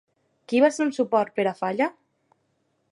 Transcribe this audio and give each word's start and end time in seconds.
Qui 0.51 0.61
va 0.65 0.71
ser 0.77 0.81
un 0.85 0.93
suport 0.99 1.37
per 1.39 1.47
a 1.51 1.55
Falla? 1.61 1.91